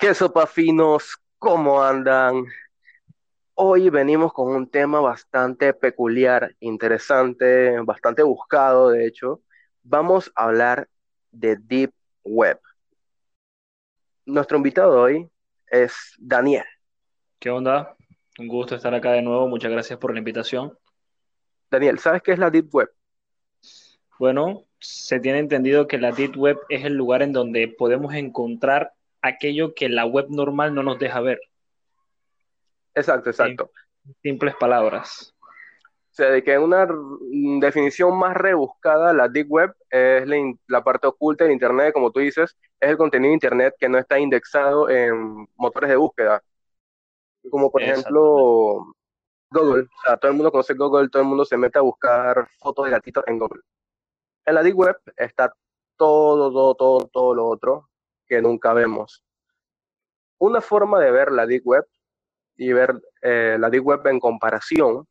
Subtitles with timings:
[0.00, 1.18] ¿Qué sopa finos?
[1.36, 2.46] ¿Cómo andan?
[3.52, 9.42] Hoy venimos con un tema bastante peculiar, interesante, bastante buscado, de hecho.
[9.82, 10.88] Vamos a hablar
[11.30, 11.92] de Deep
[12.24, 12.58] Web.
[14.24, 15.28] Nuestro invitado hoy
[15.66, 16.64] es Daniel.
[17.38, 17.94] ¿Qué onda?
[18.38, 19.48] Un gusto estar acá de nuevo.
[19.48, 20.78] Muchas gracias por la invitación.
[21.70, 22.90] Daniel, ¿sabes qué es la Deep Web?
[24.18, 28.94] Bueno, se tiene entendido que la Deep Web es el lugar en donde podemos encontrar
[29.22, 31.40] aquello que la web normal no nos deja ver.
[32.94, 33.70] Exacto, exacto.
[34.04, 35.34] En simples palabras.
[36.10, 36.88] O sea, de que una
[37.60, 40.26] definición más rebuscada, la Deep Web es
[40.66, 43.96] la, parte oculta de Internet, como tú dices, es el contenido de Internet que no
[43.98, 46.42] está indexado en motores de búsqueda.
[47.48, 48.92] Como por ejemplo
[49.50, 49.82] Google.
[49.84, 52.84] O sea, todo el mundo conoce Google, todo el mundo se mete a buscar fotos
[52.84, 53.62] de gatitos en Google.
[54.44, 55.52] En la Deep Web está
[55.96, 57.89] todo, todo, todo, todo lo otro
[58.30, 59.24] que nunca vemos.
[60.38, 61.84] Una forma de ver la Deep Web
[62.56, 65.04] y ver eh, la Deep Web en comparación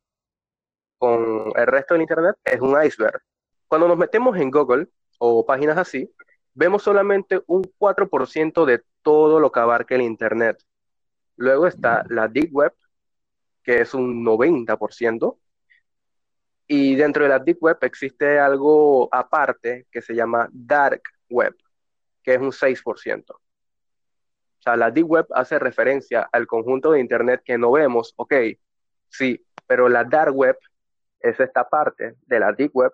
[0.96, 3.20] con el resto del Internet es un iceberg.
[3.68, 6.10] Cuando nos metemos en Google o páginas así,
[6.54, 10.64] vemos solamente un 4% de todo lo que abarca el Internet.
[11.36, 12.72] Luego está la Deep Web,
[13.62, 15.36] que es un 90%.
[16.66, 21.54] Y dentro de la Deep Web existe algo aparte que se llama Dark Web,
[22.30, 23.24] que es un 6%.
[23.32, 23.40] O
[24.60, 28.34] sea, la Deep Web hace referencia al conjunto de Internet que no vemos, ok,
[29.08, 30.56] sí, pero la Dark Web
[31.18, 32.92] es esta parte de la Deep Web,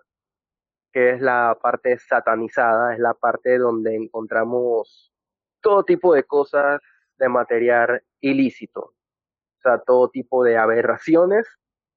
[0.91, 5.13] que es la parte satanizada, es la parte donde encontramos
[5.61, 6.81] todo tipo de cosas
[7.19, 8.81] de material ilícito.
[8.81, 11.45] O sea, todo tipo de aberraciones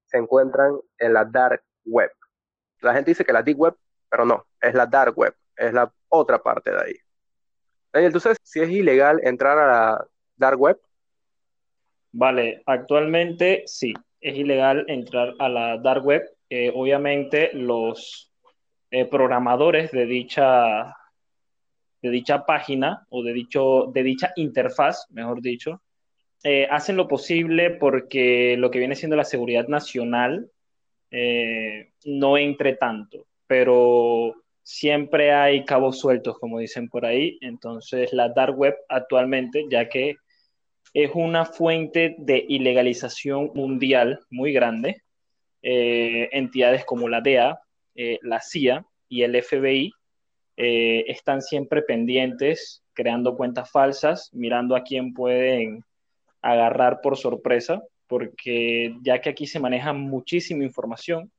[0.05, 2.13] se encuentran en la Dark Web.
[2.83, 3.77] La gente dice que la Deep Web,
[4.11, 6.95] pero no, es la Dark Web, es la otra parte de ahí.
[7.93, 10.79] Entonces, si es ilegal entrar a la dark web.
[12.13, 16.23] Vale, actualmente sí, es ilegal entrar a la dark web.
[16.49, 18.33] Eh, obviamente los
[18.91, 20.97] eh, programadores de dicha,
[22.03, 25.83] de dicha página o de, dicho, de dicha interfaz, mejor dicho,
[26.43, 30.51] eh, hacen lo posible porque lo que viene siendo la seguridad nacional
[32.05, 37.39] no entre tanto, pero siempre hay cabos sueltos, como dicen por ahí.
[37.41, 40.17] Entonces, la dark web actualmente, ya que
[40.95, 45.03] es una fuente de ilegalización mundial muy grande,
[45.63, 47.61] eh, entidades como la DEA,
[47.95, 49.93] eh, la CIA y el FBI
[50.57, 55.85] eh, están siempre pendientes, creando cuentas falsas, mirando a quién pueden
[56.43, 61.31] agarrar por sorpresa, porque ya que aquí se maneja muchísima información,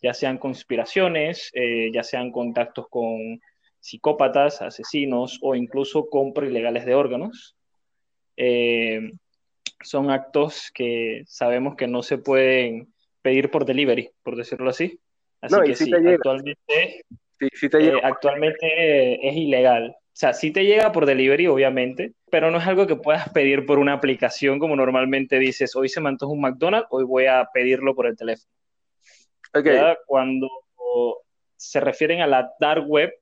[0.00, 3.40] ya sean conspiraciones, eh, ya sean contactos con
[3.80, 7.56] psicópatas, asesinos o incluso compra ilegales de órganos.
[8.36, 9.12] Eh,
[9.82, 12.92] son actos que sabemos que no se pueden
[13.22, 14.98] pedir por delivery, por decirlo así.
[15.40, 17.04] Así que sí, actualmente,
[17.40, 19.90] eh, actualmente es ilegal.
[19.90, 23.66] O sea, sí te llega por delivery, obviamente, pero no es algo que puedas pedir
[23.66, 27.48] por una aplicación como normalmente dices, hoy se me antoja un McDonald's, hoy voy a
[27.54, 28.50] pedirlo por el teléfono.
[30.06, 30.48] Cuando
[31.56, 33.12] se refieren a la dark web,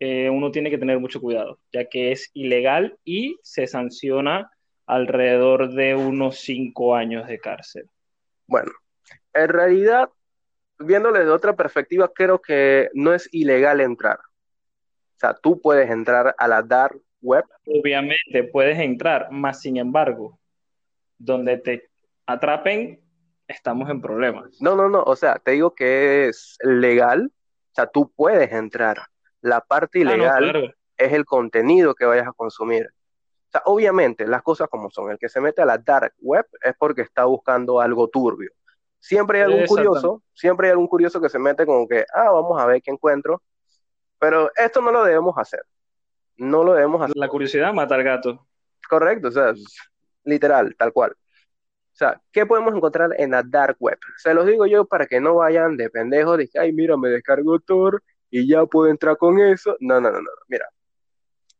[0.00, 4.50] eh, uno tiene que tener mucho cuidado, ya que es ilegal y se sanciona
[4.86, 7.88] alrededor de unos cinco años de cárcel.
[8.46, 8.70] Bueno,
[9.34, 10.08] en realidad,
[10.78, 14.18] viéndole de otra perspectiva, creo que no es ilegal entrar.
[14.18, 17.44] O sea, tú puedes entrar a la dark web.
[17.66, 20.38] Obviamente puedes entrar, más sin embargo,
[21.18, 21.90] donde te
[22.24, 23.00] atrapen
[23.48, 24.60] estamos en problemas.
[24.60, 28.98] No, no, no, o sea, te digo que es legal, o sea, tú puedes entrar.
[29.40, 32.86] La parte ah, ilegal es el contenido que vayas a consumir.
[32.86, 36.46] O sea, obviamente, las cosas como son, el que se mete a la dark web
[36.62, 38.50] es porque está buscando algo turbio.
[39.00, 42.60] Siempre hay algún curioso, siempre hay algún curioso que se mete como que, ah, vamos
[42.60, 43.42] a ver qué encuentro.
[44.18, 45.62] Pero esto no lo debemos hacer.
[46.36, 47.16] No lo debemos hacer.
[47.16, 48.46] La curiosidad mata al gato.
[48.88, 49.54] Correcto, o sea,
[50.24, 51.16] literal, tal cual.
[51.98, 53.98] O sea, ¿qué podemos encontrar en la dark web?
[54.18, 57.08] Se los digo yo para que no vayan de pendejos, de que, ay, mira, me
[57.08, 59.76] descargo Tor y ya puedo entrar con eso.
[59.80, 60.68] No, no, no, no, mira.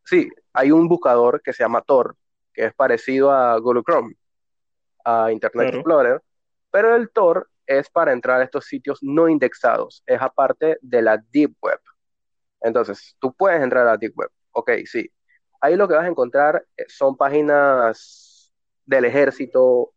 [0.05, 2.15] Sí, hay un buscador que se llama Tor,
[2.53, 4.15] que es parecido a Google Chrome,
[5.05, 6.23] a Internet Explorer,
[6.71, 11.19] pero el Tor es para entrar a estos sitios no indexados, es aparte de la
[11.33, 11.81] Deep Web.
[12.61, 15.11] Entonces, tú puedes entrar a la Deep Web, ok, sí.
[15.61, 18.53] Ahí lo que vas a encontrar eh, son páginas
[18.87, 19.95] del ejército,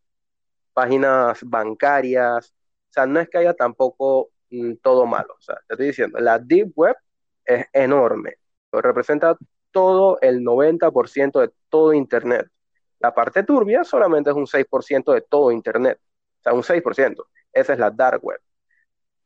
[0.73, 2.53] páginas bancarias,
[2.89, 6.19] o sea, no es que haya tampoco mm, todo malo, o sea, te estoy diciendo,
[6.19, 6.95] la Deep Web
[7.45, 8.35] es enorme,
[8.71, 9.37] representa
[9.71, 12.47] todo el 90% de todo Internet.
[12.99, 15.99] La parte turbia solamente es un 6% de todo Internet.
[16.39, 17.27] O sea, un 6%.
[17.51, 18.39] Esa es la dark web.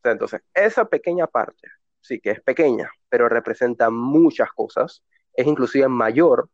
[0.03, 1.67] Entonces, esa pequeña parte,
[1.99, 5.03] sí que es pequeña, pero representa muchas cosas,
[5.33, 6.49] es inclusive mayor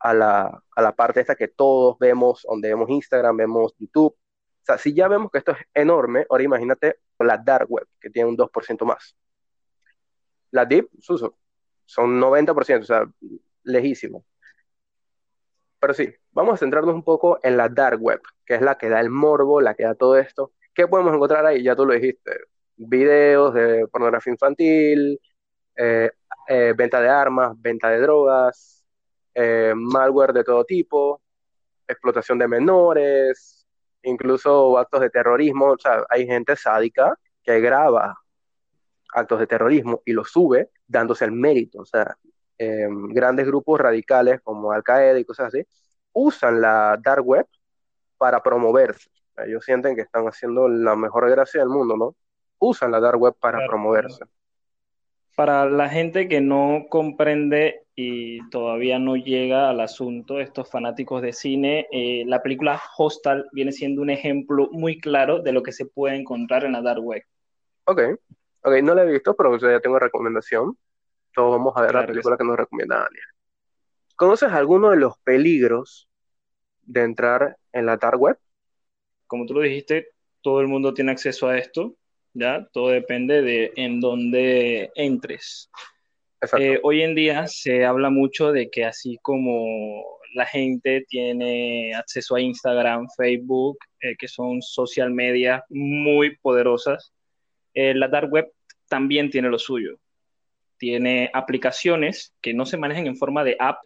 [0.00, 4.16] a la, a la parte esta que todos vemos, donde vemos Instagram, vemos YouTube.
[4.64, 8.08] O sea, si ya vemos que esto es enorme, ahora imagínate la dark web, que
[8.08, 9.14] tiene un 2% más.
[10.52, 11.36] La deep, Suso,
[11.84, 13.04] son 90%, o sea,
[13.64, 14.24] lejísimo.
[15.78, 18.88] Pero sí, vamos a centrarnos un poco en la dark web, que es la que
[18.88, 20.52] da el morbo, la que da todo esto.
[20.72, 21.62] ¿Qué podemos encontrar ahí?
[21.62, 22.32] Ya tú lo dijiste,
[22.76, 25.20] videos de pornografía infantil,
[25.76, 26.10] eh,
[26.48, 28.82] eh, venta de armas, venta de drogas,
[29.34, 31.20] eh, malware de todo tipo,
[31.86, 33.53] explotación de menores,
[34.04, 35.72] incluso actos de terrorismo.
[35.72, 38.16] O sea, hay gente sádica que graba
[39.12, 41.80] actos de terrorismo y los sube dándose el mérito.
[41.80, 42.16] O sea,
[42.58, 45.66] grandes grupos radicales como Al Qaeda y cosas así
[46.12, 47.46] usan la dark web
[48.16, 49.10] para promoverse.
[49.44, 52.14] Ellos sienten que están haciendo la mejor gracia del mundo, ¿no?
[52.58, 54.24] Usan la dark web para promoverse.
[55.36, 61.32] Para la gente que no comprende y todavía no llega al asunto, estos fanáticos de
[61.32, 65.86] cine, eh, la película Hostal viene siendo un ejemplo muy claro de lo que se
[65.86, 67.22] puede encontrar en la dark web.
[67.84, 68.00] Ok,
[68.62, 70.76] ok, no la he visto, pero ya tengo recomendación.
[71.34, 73.24] Todos vamos a ver la película que nos recomienda Daniel.
[74.16, 76.08] ¿Conoces alguno de los peligros
[76.82, 78.38] de entrar en la dark web?
[79.26, 80.08] Como tú lo dijiste,
[80.40, 81.96] todo el mundo tiene acceso a esto,
[82.32, 82.68] ¿ya?
[82.72, 85.70] Todo depende de en dónde entres.
[86.58, 92.34] Eh, hoy en día se habla mucho de que así como la gente tiene acceso
[92.34, 97.12] a Instagram, Facebook, eh, que son social media muy poderosas,
[97.72, 98.52] eh, la dark web
[98.88, 99.98] también tiene lo suyo.
[100.76, 103.78] Tiene aplicaciones que no se manejan en forma de app,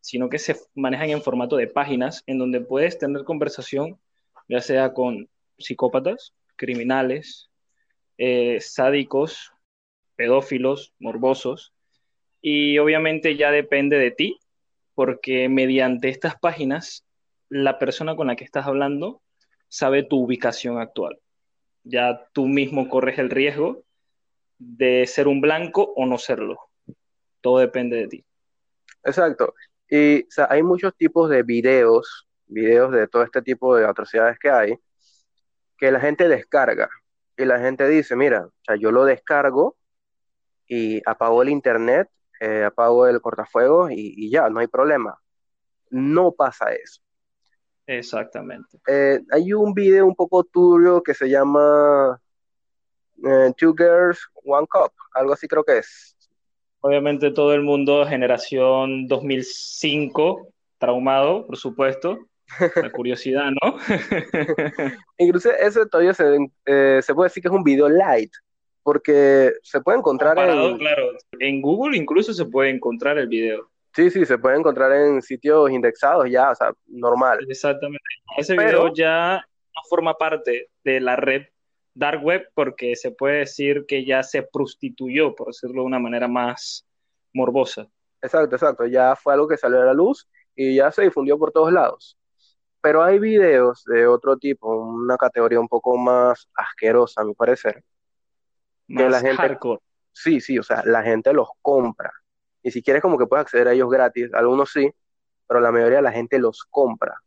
[0.00, 3.98] sino que se manejan en formato de páginas en donde puedes tener conversación,
[4.48, 5.28] ya sea con
[5.58, 7.50] psicópatas, criminales,
[8.60, 9.52] sádicos,
[10.14, 11.72] pedófilos, morbosos,
[12.40, 14.38] y obviamente ya depende de ti,
[14.94, 17.04] porque mediante estas páginas,
[17.48, 19.22] la persona con la que estás hablando
[19.68, 21.18] sabe tu ubicación actual.
[21.84, 23.84] Ya tú mismo corres el riesgo
[24.58, 26.58] de ser un blanco o no serlo.
[27.40, 28.24] Todo depende de ti.
[29.04, 29.54] Exacto.
[29.88, 34.74] Y hay muchos tipos de videos, videos de todo este tipo de atrocidades que hay,
[35.78, 36.88] que la gente descarga.
[37.36, 39.76] Y la gente dice, mira, o sea, yo lo descargo
[40.66, 42.08] y apago el internet,
[42.40, 45.18] eh, apago el cortafuegos y, ya, no hay problema.
[45.90, 47.00] No pasa eso.
[47.86, 48.78] Exactamente.
[48.86, 52.20] Eh, hay un video un poco turbio que se llama
[53.24, 56.16] eh, Two Girls, One Cup, algo así creo que es.
[56.80, 60.48] Obviamente todo el mundo, generación 2005,
[60.78, 62.18] traumado, por supuesto.
[62.76, 63.76] La curiosidad, ¿no?
[65.18, 66.12] Incluso eso todavía
[66.66, 68.30] eh, se, puede decir que es un video light,
[68.86, 70.78] porque se puede encontrar en...
[70.78, 71.10] Claro,
[71.40, 73.68] en Google incluso se puede encontrar el video.
[73.92, 77.44] Sí, sí, se puede encontrar en sitios indexados ya, o sea, normal.
[77.48, 78.04] Exactamente.
[78.36, 79.44] Ese video ya
[79.74, 81.46] no forma parte de la red
[81.94, 86.28] dark web porque se puede decir que ya se prostituyó, por decirlo de una manera
[86.28, 86.86] más
[87.34, 87.88] morbosa.
[88.22, 88.86] Exacto, exacto.
[88.86, 92.16] Ya fue algo que salió a la luz y ya se difundió por todos lados.
[92.80, 97.82] Pero hay videos de otro tipo, una categoría un poco más asquerosa, a mi parecer.
[98.88, 99.80] Más la gente, hardcore.
[100.12, 102.12] Sí, sí, o sea, la gente los compra.
[102.62, 104.90] Y si quieres como que puedes acceder a ellos gratis, algunos sí,
[105.46, 107.20] pero la mayoría de la gente los compra.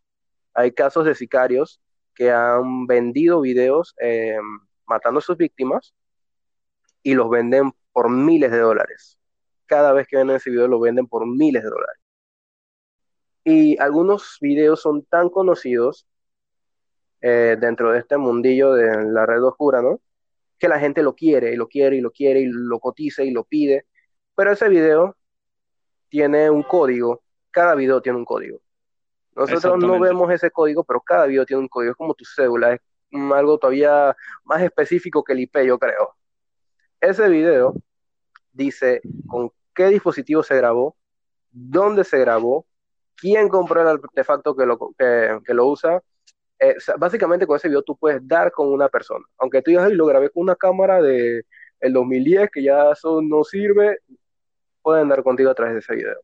[0.53, 1.79] Hay casos de sicarios
[2.13, 4.37] que han vendido videos eh,
[4.85, 5.93] matando a sus víctimas
[7.03, 9.17] y los venden por miles de dólares.
[9.65, 12.01] Cada vez que venden ese video lo venden por miles de dólares.
[13.43, 16.05] Y algunos videos son tan conocidos
[17.21, 20.01] eh, dentro de este mundillo de la red oscura, ¿no?
[20.59, 23.31] Que la gente lo quiere y lo quiere y lo quiere y lo cotiza y
[23.31, 23.85] lo pide.
[24.35, 25.15] Pero ese video
[26.09, 27.23] tiene un código.
[27.51, 28.59] Cada video tiene un código.
[29.35, 32.73] Nosotros no vemos ese código, pero cada video tiene un código, es como tu cédula,
[32.73, 32.81] es
[33.33, 36.15] algo todavía más específico que el IP, yo creo.
[36.99, 37.73] Ese video
[38.51, 40.97] dice con qué dispositivo se grabó,
[41.51, 42.65] dónde se grabó,
[43.15, 46.03] quién compró el artefacto que lo, que, lo usa.
[46.59, 49.25] Eh, básicamente con ese video tú puedes dar con una persona.
[49.37, 51.45] Aunque tú digas, lo grabé con una cámara de
[51.79, 53.99] el 2010 que ya eso no sirve,
[54.81, 56.19] pueden dar contigo a través de ese video.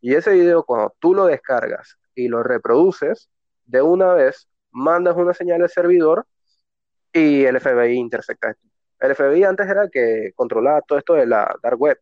[0.00, 3.28] Y ese video cuando tú lo descargas y lo reproduces,
[3.64, 6.26] de una vez mandas una señal al servidor
[7.12, 8.66] y el FBI intercepta esto.
[9.00, 11.98] El FBI antes era que controlaba todo esto de la dark web,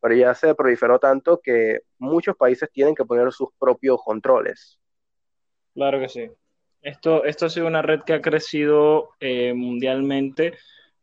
[0.00, 4.78] pero ya se proliferó tanto que muchos países tienen que poner sus propios controles.
[5.74, 6.30] Claro que sí.
[6.86, 10.52] Esto, esto ha sido una red que ha crecido eh, mundialmente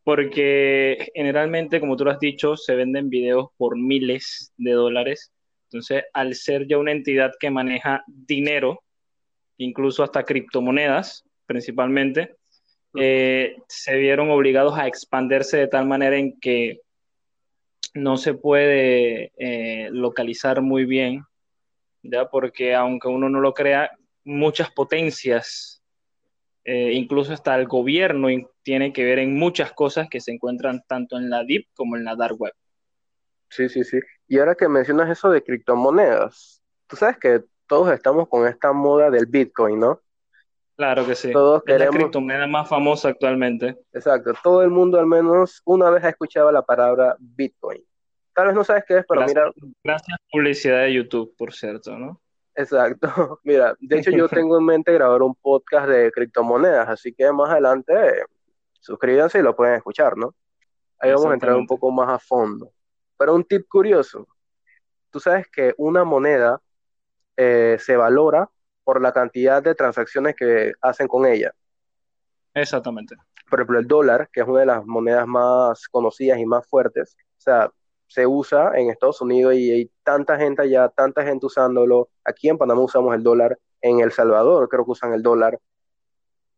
[0.06, 5.34] porque generalmente, como tú lo has dicho, se venden videos por miles de dólares.
[5.66, 8.82] Entonces, al ser ya una entidad que maneja dinero,
[9.58, 12.38] incluso hasta criptomonedas principalmente,
[12.96, 16.80] eh, se vieron obligados a expandirse de tal manera en que
[17.94, 21.26] no se puede eh, localizar muy bien,
[22.04, 22.30] ¿ya?
[22.30, 23.92] porque aunque uno no lo crea,
[24.24, 25.73] muchas potencias,
[26.66, 28.28] eh, incluso hasta el gobierno
[28.64, 32.06] tiene que ver en muchas cosas que se encuentran tanto en la Deep como en
[32.06, 32.54] la Dark Web.
[33.50, 34.00] Sí, sí, sí.
[34.28, 39.12] Y ahora que mencionas eso de criptomonedas, tú sabes que todos estamos con esta moda
[39.12, 40.02] del Bitcoin, ¿no?
[40.76, 41.32] Claro que sí.
[41.32, 41.96] Todos es queremos...
[41.96, 43.78] la criptomoneda más famosa actualmente.
[43.92, 44.34] Exacto.
[44.42, 47.84] Todo el mundo al menos una vez ha escuchado la palabra Bitcoin.
[48.34, 49.74] Tal vez no sabes qué es, pero gracias, mira.
[49.84, 52.20] Gracias publicidad de YouTube, por cierto, ¿no?
[52.56, 53.08] Exacto.
[53.44, 57.50] Mira, de hecho yo tengo en mente grabar un podcast de criptomonedas, así que más
[57.50, 57.94] adelante
[58.80, 60.36] suscríbanse y lo pueden escuchar, ¿no?
[61.00, 62.72] Ahí vamos a entrar un poco más a fondo.
[63.18, 64.28] Pero un tip curioso.
[65.10, 66.62] Tú sabes que una moneda
[67.38, 68.50] eh, se valora
[68.84, 71.54] por la cantidad de transacciones que hacen con ella.
[72.54, 73.16] Exactamente.
[73.50, 77.16] Por ejemplo, el dólar, que es una de las monedas más conocidas y más fuertes,
[77.38, 77.72] o sea,
[78.14, 82.10] se usa en Estados Unidos y hay tanta gente allá, tanta gente usándolo.
[82.24, 85.60] Aquí en Panamá usamos el dólar, en El Salvador creo que usan el dólar.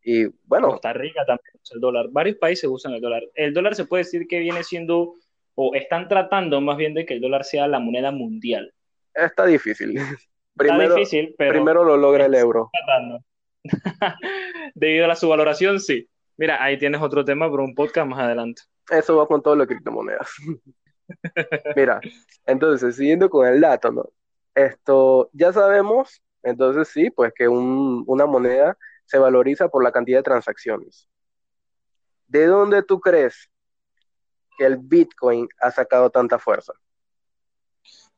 [0.02, 0.72] Y bueno.
[0.72, 2.06] Costa Rica también usa el dólar.
[2.10, 3.22] Varios países usan el dólar.
[3.34, 5.14] El dólar se puede decir que viene siendo,
[5.54, 8.74] o están tratando más bien de que el dólar sea la moneda mundial.
[9.14, 9.94] Está difícil.
[10.54, 11.52] Primero, Está difícil, pero.
[11.52, 12.70] Primero lo logra el euro.
[14.74, 16.06] Debido a la subvaloración, sí.
[16.36, 18.60] Mira, ahí tienes otro tema por un podcast más adelante.
[18.90, 20.28] Eso va con todo lo criptomonedas.
[21.76, 22.00] Mira,
[22.46, 24.08] entonces, siguiendo con el dato, ¿no?
[24.54, 30.18] Esto, ya sabemos, entonces sí, pues que un, una moneda se valoriza por la cantidad
[30.18, 31.08] de transacciones.
[32.26, 33.50] ¿De dónde tú crees
[34.58, 36.72] que el Bitcoin ha sacado tanta fuerza?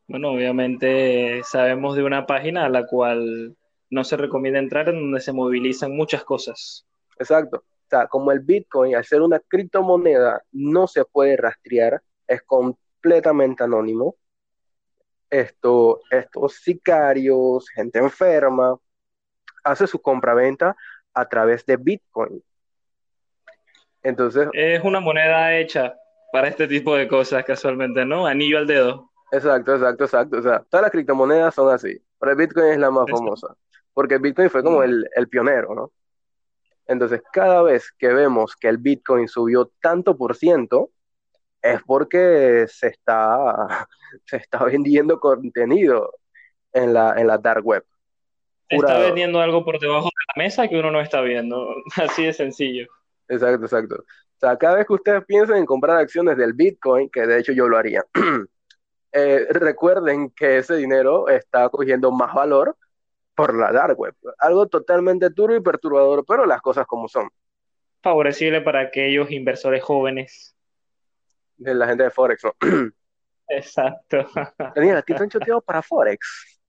[0.06, 3.56] Bueno, obviamente sabemos de una página a la cual
[3.90, 6.86] no se recomienda entrar en donde se movilizan muchas cosas.
[7.18, 7.58] Exacto.
[7.58, 13.64] O sea, como el Bitcoin, al ser una criptomoneda, no se puede rastrear, es completamente
[13.64, 14.16] anónimo.
[15.30, 18.78] Esto, estos sicarios, gente enferma,
[19.64, 20.76] hace su compraventa
[21.12, 22.42] a través de Bitcoin.
[24.02, 24.48] Entonces.
[24.52, 25.94] Es una moneda hecha
[26.32, 28.26] para este tipo de cosas, casualmente, ¿no?
[28.26, 29.10] Anillo al dedo.
[29.32, 30.38] Exacto, exacto, exacto.
[30.38, 33.54] O sea, todas las criptomonedas son así, pero el Bitcoin es la más famosa,
[33.92, 34.84] porque el Bitcoin fue como mm.
[34.84, 35.92] el, el pionero, ¿no?
[36.86, 40.90] Entonces, cada vez que vemos que el Bitcoin subió tanto por ciento,
[41.62, 43.88] es porque se está,
[44.24, 46.12] se está vendiendo contenido
[46.72, 47.84] en la, en la dark web.
[48.68, 52.32] Está vendiendo algo por debajo de la mesa que uno no está viendo, así de
[52.32, 52.86] sencillo.
[53.28, 53.94] Exacto, exacto.
[53.96, 57.52] O sea, cada vez que ustedes piensen en comprar acciones del Bitcoin, que de hecho
[57.52, 58.04] yo lo haría,
[59.12, 62.76] eh, recuerden que ese dinero está cogiendo más valor
[63.34, 64.14] por la dark web.
[64.38, 67.28] Algo totalmente duro y perturbador, pero las cosas como son.
[68.02, 70.57] Favorecible para aquellos inversores jóvenes
[71.58, 72.54] de la gente de Forex, ¿no?
[73.48, 74.18] Exacto.
[74.74, 76.60] Daniel, ¿a ti te han choteado para Forex?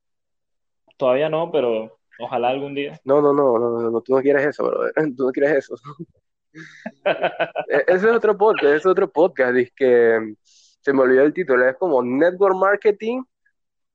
[0.98, 3.00] Todavía no, pero ojalá algún día.
[3.04, 4.92] No, no, no, no, no, tú no quieres eso, bro.
[5.16, 5.76] Tú no quieres eso.
[7.88, 11.64] Ese es otro podcast, ese es otro podcast, es que se me olvidó el título,
[11.70, 13.22] es como Network Marketing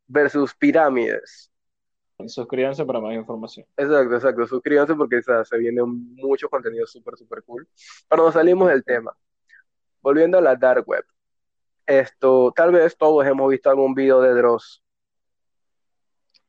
[0.06, 1.50] versus Pirámides.
[2.26, 3.66] Suscríbanse para más información.
[3.76, 7.68] Exacto, exacto, suscríbanse porque se viene mucho contenido súper, súper cool.
[8.08, 9.12] Pero nos salimos del tema
[10.04, 11.04] volviendo a la dark web,
[11.86, 14.82] esto, tal vez todos hemos visto algún video de Dross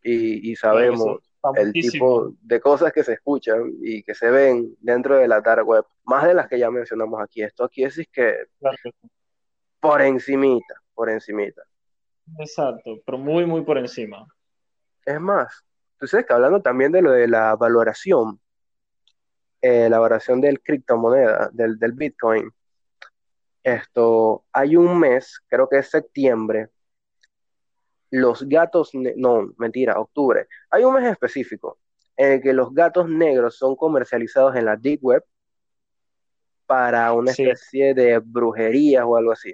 [0.03, 1.19] y, sabemos
[1.55, 5.65] el tipo de cosas que se escuchan y que se ven dentro de la dark
[5.65, 7.41] web, más de las que ya mencionamos aquí.
[7.41, 8.35] Esto aquí es, que
[9.79, 11.63] por encimita, por encimita.
[12.37, 14.27] Exacto, pero muy, muy por encima.
[15.05, 15.63] Es más,
[15.97, 18.39] tú sabes que hablando también de lo de la valoración,
[19.61, 22.51] eh, la valoración del criptomoneda, del, del Bitcoin,
[23.65, 26.69] esto, hay un mes, creo que es septiembre,
[28.11, 31.79] los gatos, no, mentira, octubre, hay un mes específico
[32.15, 35.23] en el que los gatos negros son comercializados en la Deep Web
[36.67, 39.53] para una especie de brujería o algo así.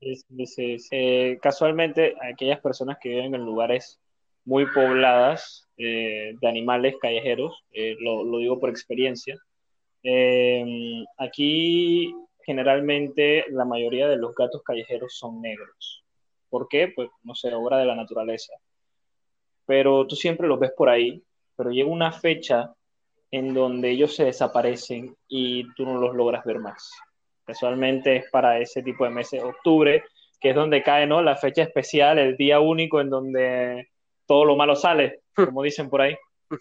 [0.00, 1.38] Sí, sí, sí.
[1.40, 4.00] casualmente, aquellas personas que viven en lugares
[4.44, 9.36] muy pobladas eh, de animales callejeros, eh, lo, lo, digo por experiencia,
[10.02, 16.04] eh, aquí generalmente la mayoría de los gatos callejeros son negros.
[16.48, 16.92] ¿Por qué?
[16.94, 18.54] Pues no sé, obra de la naturaleza.
[19.66, 21.22] Pero tú siempre los ves por ahí,
[21.56, 22.74] pero llega una fecha
[23.30, 26.90] en donde ellos se desaparecen y tú no los logras ver más.
[27.44, 30.04] Casualmente es para ese tipo de meses, octubre,
[30.40, 31.22] que es donde cae ¿no?
[31.22, 33.88] la fecha especial, el día único en donde
[34.26, 36.16] todo lo malo sale, como dicen por ahí.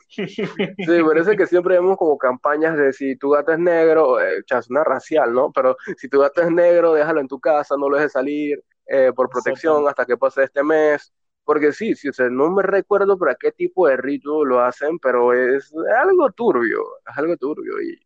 [0.07, 4.69] Sí, parece que siempre vemos como campañas de si tu gato es negro, eh, es
[4.69, 5.51] una racial, ¿no?
[5.51, 9.11] Pero si tu gato es negro, déjalo en tu casa, no lo dejes salir eh,
[9.15, 11.13] por protección hasta que pase este mes.
[11.45, 15.73] Porque sí, sí, no me recuerdo para qué tipo de rito lo hacen, pero es
[16.01, 17.81] algo turbio, es algo turbio.
[17.81, 17.99] Y...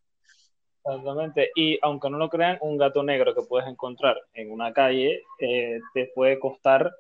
[0.84, 5.22] Exactamente, y aunque no lo crean, un gato negro que puedes encontrar en una calle
[5.40, 6.92] eh, te puede costar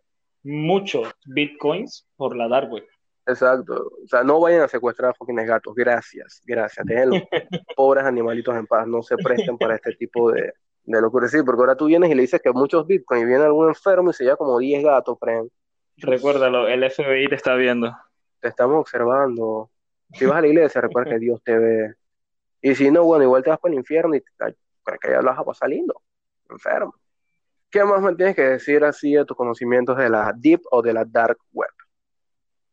[0.44, 2.86] muchos bitcoins por la dark web.
[3.27, 3.91] Exacto.
[4.03, 5.75] O sea, no vayan a secuestrar a fucking gatos.
[5.75, 6.86] Gracias, gracias.
[6.86, 7.22] Dejen los
[7.75, 8.88] pobres animalitos en paz.
[8.88, 10.53] No se presten para este tipo de,
[10.86, 11.27] de locura.
[11.27, 14.10] Sí, porque ahora tú vienes y le dices que muchos bitcoins y viene algún enfermo
[14.10, 15.50] y se lleva como 10 gatos, friend.
[15.98, 17.91] Recuérdalo, el FBI te está viendo.
[18.39, 19.69] Te estamos observando.
[20.13, 21.96] Si vas a la iglesia, recuerda que Dios te ve.
[22.62, 24.55] Y si no, bueno, igual te vas para el infierno y crees
[25.01, 26.01] que ya lo vas a pasar lindo.
[26.50, 26.96] Enfermo.
[27.69, 30.93] ¿Qué más me tienes que decir así de tus conocimientos de la Deep o de
[30.93, 31.69] la Dark Web?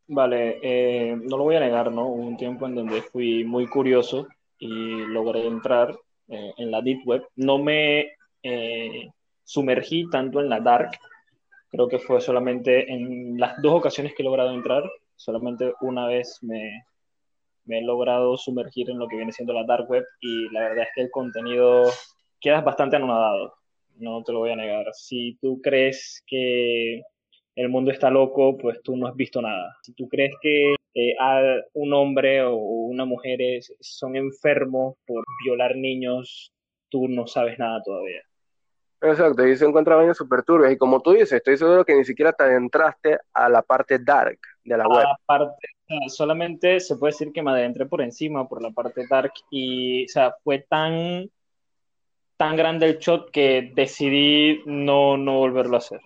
[0.07, 2.07] Vale, eh, no lo voy a negar, ¿no?
[2.09, 4.69] Hubo un tiempo en donde fui muy curioso y
[5.07, 5.97] logré entrar
[6.29, 7.27] eh, en la Deep Web.
[7.37, 9.11] No me eh,
[9.45, 10.91] sumergí tanto en la Dark,
[11.71, 14.83] creo que fue solamente en las dos ocasiones que he logrado entrar,
[15.17, 16.85] solamente una vez me,
[17.65, 20.85] me he logrado sumergir en lo que viene siendo la Dark Web y la verdad
[20.85, 21.85] es que el contenido
[22.41, 23.55] quedas bastante anonadado,
[23.97, 24.87] no te lo voy a negar.
[24.93, 27.03] Si tú crees que
[27.57, 29.77] el mundo está loco, pues tú no has visto nada.
[29.83, 31.15] Si tú crees que eh,
[31.75, 33.39] un hombre o una mujer
[33.81, 36.53] son enfermos por violar niños,
[36.89, 38.23] tú no sabes nada todavía.
[39.01, 40.73] Exacto, y se encuentran vainas súper turbias.
[40.73, 44.39] Y como tú dices, estoy seguro que ni siquiera te adentraste a la parte dark
[44.65, 45.05] de la web.
[45.27, 45.69] parte,
[46.09, 49.33] solamente se puede decir que me adentré por encima, por la parte dark.
[49.51, 51.29] Y, o sea, fue tan,
[52.39, 56.01] tan grande el shot que decidí no, no volverlo a hacer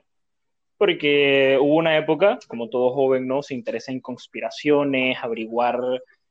[0.79, 3.43] porque hubo una época, como todo joven, ¿no?
[3.43, 5.81] Se interesa en conspiraciones, averiguar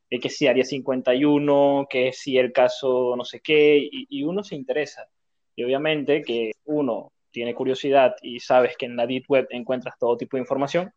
[0.09, 4.55] de qué si Área 51, que si el caso no sé qué, y, uno se
[4.55, 5.07] interesa.
[5.55, 10.17] Y obviamente que uno tiene curiosidad y sabes que en la Deep Web encuentras todo
[10.17, 10.91] tipo de información,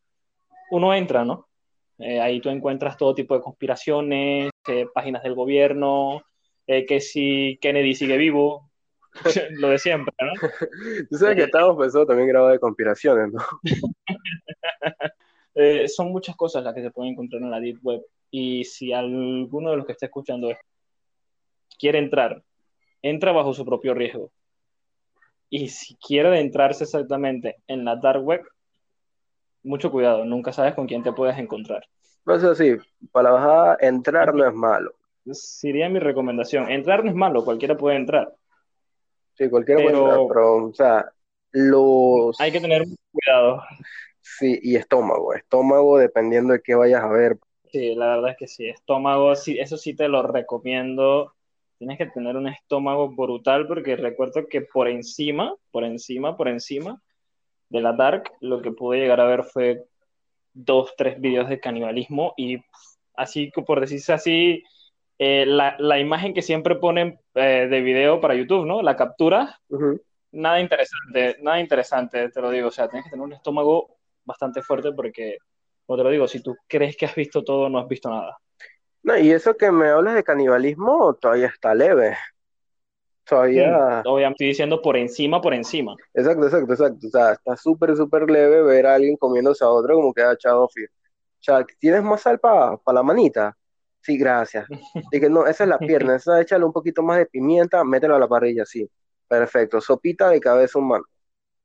[0.70, 1.48] uno entra, ¿no?
[1.98, 6.22] Eh, ahí tú encuentras todo tipo de conspiraciones, eh, páginas del gobierno,
[6.66, 8.69] eh, que si Kennedy sigue vivo,
[9.58, 10.32] lo de siempre, ¿no?
[11.10, 13.42] Tú sabes que estamos pensando también grabado de conspiraciones, ¿no?
[15.52, 18.02] Eh, son muchas cosas las que se pueden encontrar en la Deep Web.
[18.30, 20.64] Y si alguno de los que está escuchando esto
[21.76, 22.42] quiere entrar,
[23.02, 24.30] entra bajo su propio riesgo.
[25.50, 28.42] Y si quiere adentrarse exactamente en la Dark Web,
[29.64, 31.84] mucho cuidado, nunca sabes con quién te puedes encontrar.
[32.24, 32.76] No es así,
[33.10, 34.94] para la bajada, entrar no es malo.
[35.32, 36.70] Sería mi recomendación.
[36.70, 38.32] Entrar no es malo, cualquiera puede entrar.
[39.34, 41.10] Sí, cualquiera pero, pero, o sea,
[41.52, 42.40] los...
[42.40, 43.62] Hay que tener cuidado.
[44.20, 47.38] Sí, y estómago, estómago dependiendo de qué vayas a ver.
[47.72, 51.34] Sí, la verdad es que sí, estómago, sí, eso sí te lo recomiendo.
[51.78, 57.00] Tienes que tener un estómago brutal porque recuerdo que por encima, por encima, por encima
[57.70, 59.84] de la Dark, lo que pude llegar a ver fue
[60.52, 62.58] dos, tres videos de canibalismo y
[63.14, 64.64] así, por decirse así,
[65.22, 68.80] eh, la, la, imagen que siempre ponen eh, de video para YouTube, ¿no?
[68.80, 69.60] La captura,
[70.32, 72.68] nada interesante, nada interesante, te lo digo.
[72.68, 75.36] O sea, tienes que tener un estómago bastante fuerte porque,
[75.84, 78.38] como te lo digo, si tú crees que has visto todo, no has visto nada.
[79.02, 82.16] No, y eso que me hablas de canibalismo todavía está leve.
[83.24, 84.00] Todavía.
[84.06, 85.96] obviamente estoy diciendo por encima, por encima.
[86.14, 87.06] Exacto, exacto, exacto.
[87.06, 90.32] O sea, está súper, súper leve ver a alguien comiéndose a otro como que ha
[90.32, 90.70] echado O
[91.40, 93.54] sea, ¿tienes más sal para la manita?
[94.02, 94.66] Sí, gracias.
[95.12, 98.18] Dije, no, esa es la pierna, esa échale un poquito más de pimienta, mételo a
[98.18, 98.88] la parrilla, sí.
[99.28, 99.80] Perfecto.
[99.80, 101.04] Sopita de cabeza humana.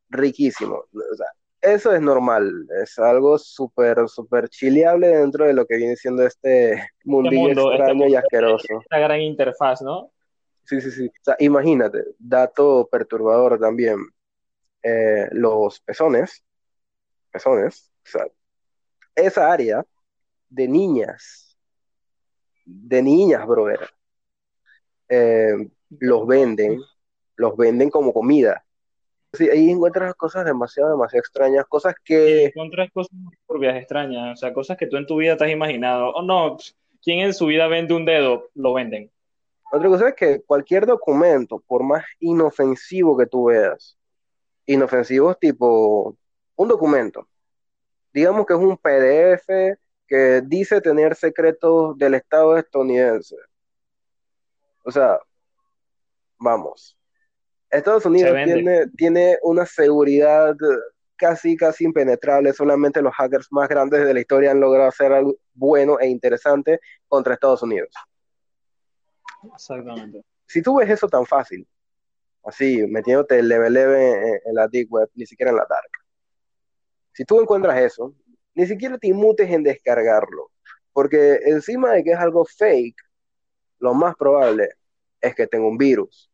[0.10, 0.76] Riquísimo.
[0.76, 1.28] O sea,
[1.62, 6.74] eso es normal, es algo súper, súper chileable dentro de lo que viene siendo este,
[6.74, 8.82] este mundillo este extraño y asqueroso.
[8.82, 10.12] Esta gran interfaz, ¿no?
[10.64, 11.08] Sí, sí, sí.
[11.08, 13.98] O sea, imagínate, dato perturbador también.
[14.84, 16.44] Eh, los pezones,
[17.32, 18.28] pezones, o sea,
[19.16, 19.84] esa área
[20.50, 21.45] de niñas
[22.66, 23.80] de niñas, brother.
[25.08, 26.82] Eh, los venden,
[27.36, 28.66] los venden como comida.
[29.34, 32.46] Sí, ahí encuentras cosas demasiado, demasiado extrañas, cosas que...
[32.46, 35.52] encuentras cosas muy propias, extrañas, o sea, cosas que tú en tu vida te has
[35.52, 36.12] imaginado.
[36.12, 36.58] Oh, no,
[37.04, 38.50] ¿quién en su vida vende un dedo?
[38.56, 39.12] Lo venden.
[39.72, 43.98] Otra cosa es que cualquier documento, por más inofensivo que tú veas,
[44.66, 46.16] inofensivos tipo
[46.56, 47.28] un documento,
[48.14, 53.36] digamos que es un PDF que dice tener secretos del Estado estadounidense.
[54.84, 55.20] O sea,
[56.38, 56.98] vamos.
[57.70, 60.56] Estados Unidos tiene, tiene una seguridad
[61.16, 62.54] casi, casi impenetrable.
[62.54, 66.80] Solamente los hackers más grandes de la historia han logrado hacer algo bueno e interesante
[67.08, 67.90] contra Estados Unidos.
[69.54, 70.22] Exactamente.
[70.46, 71.68] Si tú ves eso tan fácil,
[72.44, 75.90] así, metiéndote el level en, en la deep web, ni siquiera en la dark.
[77.12, 78.14] Si tú encuentras eso,
[78.56, 80.52] ni siquiera te inmutes en descargarlo,
[80.94, 82.98] porque encima de que es algo fake,
[83.80, 84.70] lo más probable
[85.22, 86.32] es que tenga un virus.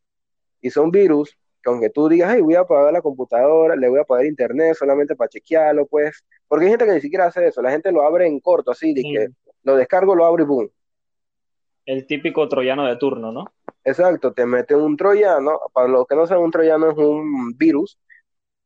[0.61, 3.99] Y son virus que aunque tú digas, hey, voy a apagar la computadora, le voy
[3.99, 7.61] a apagar internet solamente para chequearlo, pues, porque hay gente que ni siquiera hace eso,
[7.61, 9.27] la gente lo abre en corto, así, de que
[9.63, 10.69] lo descargo, lo abro y boom.
[11.85, 13.45] El típico troyano de turno, ¿no?
[13.83, 17.99] Exacto, te mete un troyano, para los que no saben, un troyano es un virus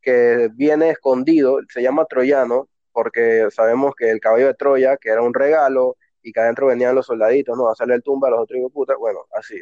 [0.01, 5.21] que viene escondido, se llama troyano, porque sabemos que el caballo de Troya, que era
[5.21, 7.67] un regalo, y que adentro venían los soldaditos, ¿no?
[7.67, 9.61] A hacerle el tumba a los otros putas, bueno, así.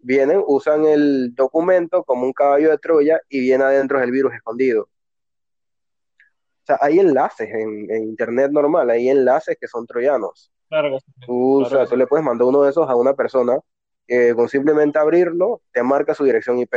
[0.00, 4.84] Vienen, usan el documento como un caballo de Troya y viene adentro el virus escondido.
[4.84, 10.50] O sea, hay enlaces en, internet normal, hay enlaces que son troyanos.
[10.70, 13.58] Claro, tú, o sea, tú le puedes mandar uno de esos a una persona
[14.06, 16.74] que con simplemente abrirlo te marca su dirección IP.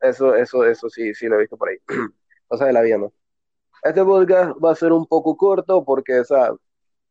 [0.00, 1.78] Eso, eso, eso sí, sí lo he visto por ahí.
[2.48, 3.12] Cosa de la vida, ¿no?
[3.82, 6.52] Este podcast va a ser un poco corto porque, o sea,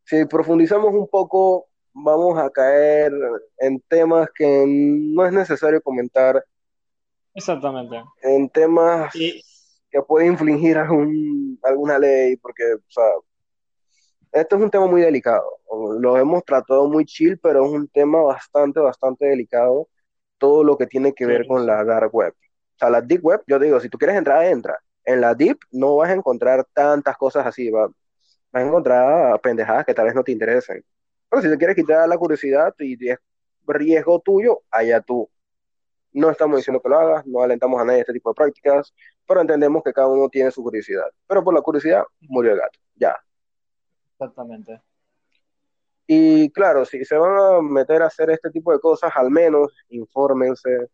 [0.06, 3.12] si profundizamos un poco, vamos a caer
[3.58, 6.42] en temas que no es necesario comentar.
[7.34, 8.02] Exactamente.
[8.24, 13.04] En temas que pueden infligir algún, alguna ley, porque, o sea,
[14.32, 15.44] esto es un tema muy delicado.
[16.00, 19.90] Lo hemos tratado muy chill, pero es un tema bastante, bastante delicado.
[20.38, 22.34] Todo lo que tiene que ver con la dark web.
[22.34, 24.80] O sea, la deep web, yo digo, si tú quieres entrar, entra.
[25.12, 29.86] En la deep no vas a encontrar tantas cosas así, va, vas a encontrar pendejadas
[29.86, 30.84] que tal vez no te interesen.
[31.30, 33.20] Pero si te quieres quitar la curiosidad y es
[33.68, 35.30] riesgo tuyo, allá tú.
[36.14, 38.94] No estamos diciendo que lo hagas, no alentamos a nadie a este tipo de prácticas,
[39.26, 41.06] pero entendemos que cada uno tiene su curiosidad.
[41.28, 43.16] Pero por la curiosidad murió el gato, ya.
[44.14, 44.82] Exactamente.
[46.08, 49.74] Y claro, si se van a meter a hacer este tipo de cosas, al menos
[49.90, 50.90] infórmense,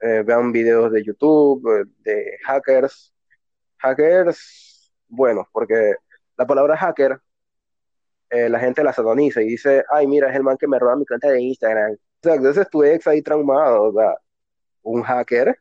[0.00, 3.11] eh, vean videos de YouTube, eh, de hackers.
[3.82, 5.96] Hackers, bueno, porque
[6.36, 7.20] la palabra hacker,
[8.30, 10.96] eh, la gente la sataniza y dice, ay, mira, es el man que me roba
[10.96, 11.92] mi cuenta de Instagram.
[11.92, 14.14] O sea, entonces tu ex ahí traumado, o sea,
[14.82, 15.56] un hacker,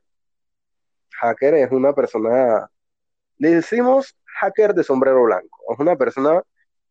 [1.19, 2.69] hacker es una persona,
[3.38, 6.43] le decimos hacker de sombrero blanco, es una persona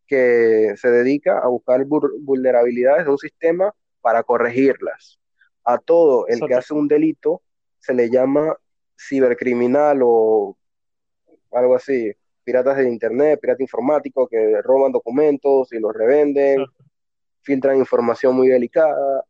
[0.07, 5.21] que se dedica a buscar vulnerabilidades de un sistema para corregirlas.
[5.65, 7.43] A todo el que hace un delito
[7.79, 8.57] se le llama
[8.99, 10.57] cibercriminal o
[11.53, 12.13] algo así
[12.45, 16.65] piratas de internet, pirata informático que roban documentos y los revenden,
[17.43, 19.25] filtran información muy delicada.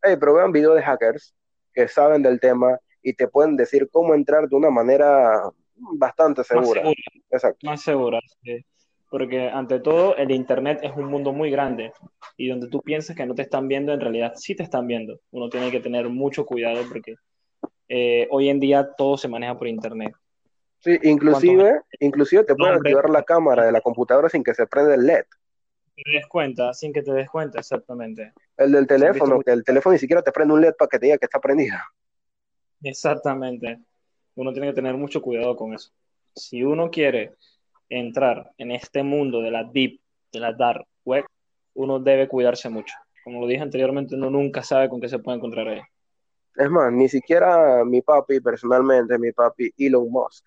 [0.00, 1.34] pero vean videos de hackers
[1.72, 6.66] que saben del tema y te pueden decir cómo entrar de una manera bastante segura.
[6.66, 6.94] Más segura.
[7.30, 7.66] Exacto.
[7.66, 8.20] Más segura,
[9.10, 11.92] Porque ante todo, el Internet es un mundo muy grande
[12.36, 15.20] y donde tú piensas que no te están viendo, en realidad sí te están viendo.
[15.30, 17.14] Uno tiene que tener mucho cuidado porque
[17.88, 20.14] eh, hoy en día todo se maneja por Internet.
[20.84, 24.94] Sí, inclusive, inclusive te pueden activar la cámara de la computadora sin que se prenda
[24.94, 25.24] el LED.
[25.96, 28.34] Te des cuenta, sin que te des cuenta, exactamente.
[28.58, 31.06] El del teléfono, que el teléfono ni siquiera te prende un LED para que te
[31.06, 31.74] diga que está prendido.
[32.82, 33.78] Exactamente.
[34.34, 35.90] Uno tiene que tener mucho cuidado con eso.
[36.34, 37.32] Si uno quiere
[37.88, 40.00] entrar en este mundo de la deep,
[40.32, 41.24] de la dark web,
[41.72, 42.94] uno debe cuidarse mucho.
[43.24, 45.80] Como lo dije anteriormente, uno nunca sabe con qué se puede encontrar ahí.
[46.56, 50.44] Es más, ni siquiera mi papi, personalmente, mi papi Elon Musk,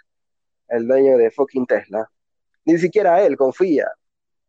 [0.69, 2.09] el dueño de fucking Tesla,
[2.65, 3.87] ni siquiera él confía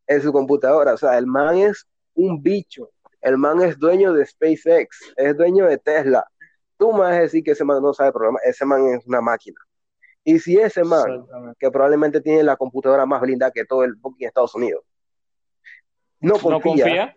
[0.06, 0.94] en su computadora.
[0.94, 2.90] O sea, el man es un bicho.
[3.20, 6.26] El man es dueño de SpaceX, es dueño de Tesla.
[6.76, 9.20] Tú me vas a decir que ese man no sabe programa, ese man es una
[9.20, 9.58] máquina.
[10.24, 11.26] Y si ese man,
[11.58, 14.84] que probablemente tiene la computadora más blinda que todo el fucking Estados Unidos,
[16.20, 17.14] no confía,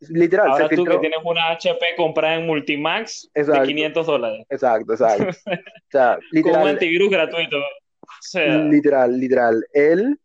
[0.00, 4.46] literal, Ahora tú que tienes una HP comprada en Multimax de 500 dólares.
[4.48, 5.24] Exacto, exacto.
[5.46, 7.56] o sea, literal, Con un antivirus gratuito.
[8.34, 9.66] Literal, literal.
[9.72, 10.20] Él,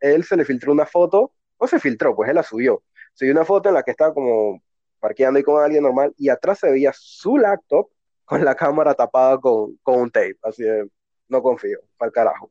[0.00, 2.82] él se le filtró una foto, no se filtró, pues él la subió.
[3.14, 4.62] Subió una foto en la que estaba como
[4.98, 7.88] parqueando ahí con alguien normal y atrás se veía su laptop
[8.24, 10.36] con la cámara tapada con, un tape.
[10.42, 10.88] Así de,
[11.28, 12.50] no confío, para el carajo.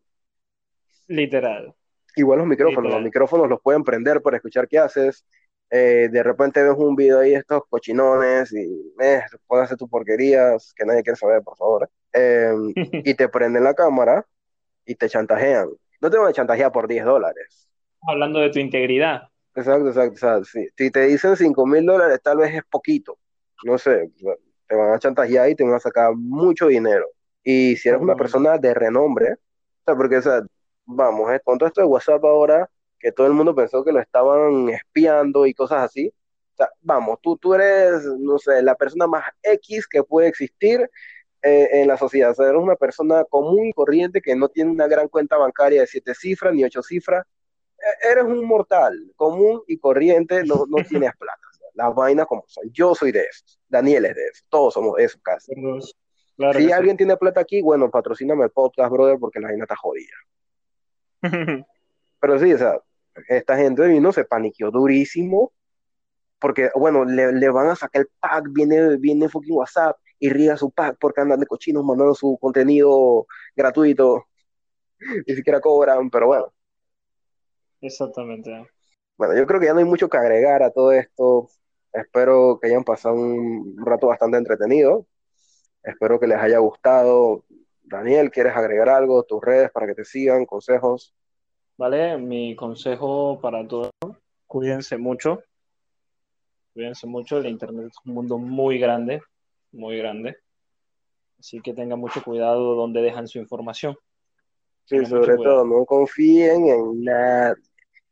[1.07, 1.73] Literal.
[2.15, 5.25] Igual los micrófonos, los micrófonos los pueden prender para escuchar qué haces.
[5.69, 10.71] Eh, de repente ves un video ahí de estos cochinones y eh, hacer tus porquerías
[10.75, 11.83] que nadie quiere saber, por favor.
[11.83, 11.89] Eh.
[12.15, 14.23] Em, y te prenden la cámara
[14.85, 15.69] y te chantajean.
[16.01, 17.69] No te van a chantajear por 10 dólares.
[18.07, 19.29] Hablando de tu integridad.
[19.55, 20.45] Exacto, exacto.
[20.45, 23.17] si, te dicen 5 mil dólares, tal vez es poquito.
[23.63, 24.11] No sé,
[24.67, 27.07] te van a chantajear y te van a sacar mucho dinero.
[27.43, 30.41] Y si eres una persona de renombre, o sea, porque, o sea,
[30.85, 32.69] vamos, eh, con todo esto de WhatsApp ahora,
[32.99, 37.19] que todo el mundo pensó que lo estaban espiando y cosas así, o sea, vamos,
[37.21, 40.89] tú, tú eres, no sé, la persona más X que puede existir
[41.45, 42.31] eh, en la sociedad.
[42.31, 45.81] O sea, eres una persona común y corriente que no tiene una gran cuenta bancaria
[45.81, 47.25] de siete cifras ni ocho cifras.
[47.77, 51.41] E, eres un mortal común y corriente, no, no tienes plata.
[51.73, 52.63] las vainas como son.
[52.71, 53.59] Yo soy de esos.
[53.67, 54.45] Daniel es de esos.
[54.47, 55.53] Todos somos de esos casi.
[56.57, 60.15] si alguien tiene plata aquí, bueno, patrocíname el podcast, brother, porque la vaina está jodida.
[62.21, 62.79] Pero sí, o sea,
[63.27, 65.51] esta gente vino, se paniqueó durísimo,
[66.39, 70.55] porque, bueno, le, le, van a sacar el pack, viene, viene fucking WhatsApp, y riega
[70.55, 74.27] su pack porque andan de cochinos mandando su contenido gratuito,
[75.27, 76.53] ni siquiera cobran, pero bueno.
[77.81, 78.65] Exactamente.
[79.17, 81.49] Bueno, yo creo que ya no hay mucho que agregar a todo esto.
[81.91, 85.05] Espero que hayan pasado un rato bastante entretenido.
[85.83, 87.43] Espero que les haya gustado.
[87.81, 89.23] Daniel, ¿quieres agregar algo?
[89.23, 91.13] Tus redes para que te sigan, consejos.
[91.75, 93.91] Vale, mi consejo para todos,
[94.47, 95.41] cuídense mucho.
[96.73, 99.21] Cuídense mucho, el Internet es un mundo muy grande
[99.73, 100.37] muy grande.
[101.39, 103.97] Así que tengan mucho cuidado donde dejan su información.
[104.85, 107.55] Sí, sobre todo, no confíen en nada.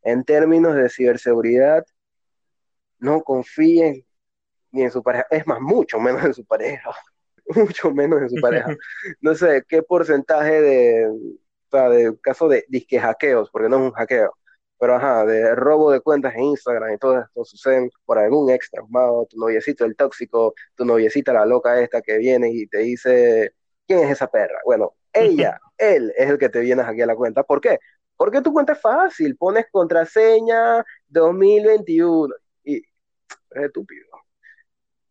[0.04, 1.86] En términos de ciberseguridad,
[3.00, 4.06] no confíen
[4.72, 5.28] ni en su pareja.
[5.30, 6.92] Es más, mucho menos en su pareja.
[7.56, 8.76] mucho menos en su pareja.
[9.22, 13.84] No sé qué porcentaje de, o sea, de caso de disque hackeos, porque no es
[13.84, 14.34] un hackeo,
[14.82, 18.72] pero ajá, de robo de cuentas en Instagram y todo esto suceden por algún ex
[18.72, 23.54] traumado, tu noviecito el tóxico, tu noviecita la loca esta que viene y te dice,
[23.86, 24.60] ¿quién es esa perra?
[24.66, 27.44] Bueno, ella, él es el que te viene aquí a la cuenta.
[27.44, 27.78] ¿Por qué?
[28.18, 32.78] Porque tu cuenta es fácil, pones contraseña 2021 y
[33.52, 34.08] es estúpido.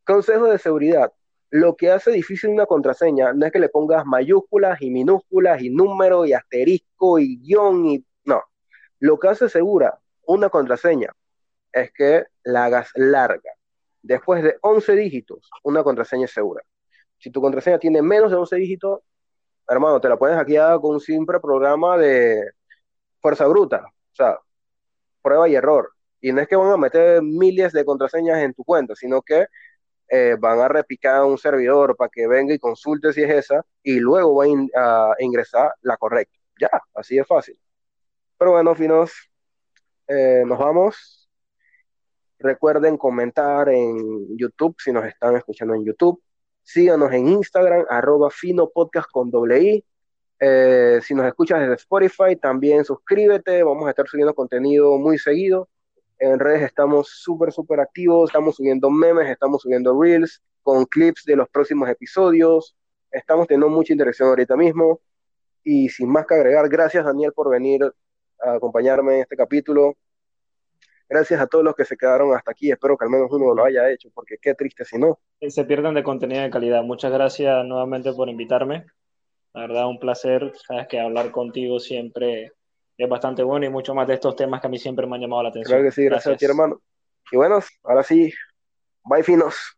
[0.05, 1.13] Consejo de seguridad.
[1.51, 5.71] Lo que hace difícil una contraseña no es que le pongas mayúsculas y minúsculas y
[5.71, 8.05] número y asterisco y guion y
[9.01, 11.13] lo que hace segura una contraseña
[11.73, 13.53] es que la hagas larga.
[14.03, 16.63] Después de 11 dígitos, una contraseña es segura.
[17.19, 19.01] Si tu contraseña tiene menos de 11 dígitos,
[19.69, 22.53] hermano, te la puedes hackear con un simple programa de
[23.21, 23.85] fuerza bruta.
[23.87, 24.39] O sea,
[25.23, 25.93] prueba y error.
[26.21, 29.47] Y no es que van a meter miles de contraseñas en tu cuenta, sino que
[30.09, 34.01] eh, van a repicar un servidor para que venga y consulte si es esa, y
[34.01, 36.39] luego va a ingresar la correcta.
[36.61, 37.59] Ya, así es fácil.
[38.41, 39.13] Pero bueno, finos,
[40.09, 41.29] eh, nos vamos.
[42.39, 46.23] Recuerden comentar en YouTube si nos están escuchando en YouTube.
[46.63, 49.85] Síganos en Instagram, arroba fino podcast con doble I.
[50.41, 53.63] Eh, si nos escuchas desde Spotify, también suscríbete.
[53.63, 55.69] Vamos a estar subiendo contenido muy seguido.
[56.19, 58.31] En redes estamos súper, súper activos.
[58.31, 62.75] Estamos subiendo memes, estamos subiendo reels con clips de los próximos episodios.
[63.11, 65.03] Estamos teniendo mucha interacción ahorita mismo.
[65.63, 67.93] Y sin más que agregar, gracias Daniel por venir
[68.43, 69.97] a acompañarme en este capítulo.
[71.09, 72.71] Gracias a todos los que se quedaron hasta aquí.
[72.71, 75.19] Espero que al menos uno lo haya hecho, porque qué triste si no.
[75.41, 76.83] Se pierden de contenido de calidad.
[76.85, 78.87] Muchas gracias nuevamente por invitarme.
[79.53, 80.53] La verdad, un placer.
[80.67, 82.53] Sabes que hablar contigo siempre
[82.97, 85.23] es bastante bueno y mucho más de estos temas que a mí siempre me han
[85.23, 85.79] llamado la atención.
[85.79, 86.37] Claro que sí, gracias, gracias.
[86.37, 86.81] a ti, hermano.
[87.33, 88.33] Y bueno, ahora sí,
[89.05, 89.77] bye finos.